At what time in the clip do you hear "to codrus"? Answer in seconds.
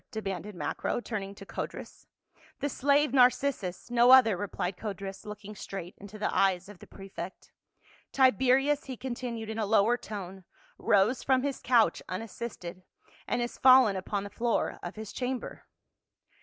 1.35-2.07